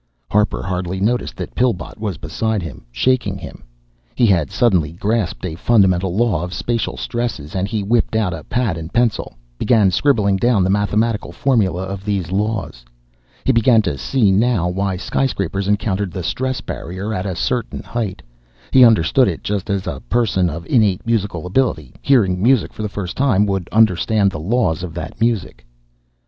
Harper 0.31 0.63
hardly 0.63 0.99
noticed 0.99 1.35
that 1.35 1.53
Pillbot 1.53 1.99
was 1.99 2.17
beside 2.17 2.63
him, 2.63 2.85
shaking 2.91 3.37
him. 3.37 3.63
He 4.15 4.25
had 4.25 4.49
suddenly 4.49 4.93
grasped 4.93 5.45
a 5.45 5.53
fundamental 5.53 6.15
law 6.15 6.41
of 6.43 6.55
spacial 6.55 6.97
stresses, 6.97 7.53
and 7.53 7.67
he 7.67 7.83
whipped 7.83 8.15
out 8.15 8.33
a 8.33 8.43
pad 8.43 8.79
and 8.79 8.91
pencil, 8.91 9.35
began 9.59 9.91
scribbling 9.91 10.37
down 10.37 10.63
the 10.63 10.71
mathematical 10.71 11.31
formula 11.31 11.83
of 11.83 12.03
these 12.03 12.31
laws. 12.31 12.83
He 13.43 13.51
began 13.51 13.83
to 13.83 13.95
see 13.95 14.31
now 14.31 14.67
why 14.69 14.97
skyscrapers 14.97 15.67
encountered 15.67 16.11
the 16.13 16.23
"stress 16.23 16.61
barrier" 16.61 17.13
at 17.13 17.27
a 17.27 17.35
certain 17.35 17.83
height. 17.83 18.23
He 18.71 18.83
understood 18.83 19.27
it 19.27 19.43
just 19.43 19.69
as 19.69 19.85
a 19.85 19.99
person 20.09 20.49
of 20.49 20.65
innate 20.65 21.05
musical 21.05 21.45
ability, 21.45 21.93
hearing 22.01 22.41
music 22.41 22.73
for 22.73 22.81
the 22.81 22.89
first 22.89 23.15
time, 23.15 23.45
would 23.45 23.69
understand 23.71 24.31
the 24.31 24.39
laws 24.39 24.81
of 24.81 24.95
that 24.95 25.21
music. 25.21 25.63